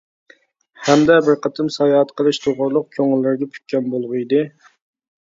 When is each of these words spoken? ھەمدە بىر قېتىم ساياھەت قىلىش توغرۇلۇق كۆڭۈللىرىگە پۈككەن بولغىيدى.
ھەمدە 0.85 1.17
بىر 1.27 1.35
قېتىم 1.43 1.69
ساياھەت 1.75 2.13
قىلىش 2.21 2.39
توغرۇلۇق 2.47 2.87
كۆڭۈللىرىگە 2.97 3.49
پۈككەن 3.53 3.93
بولغىيدى. 3.97 4.41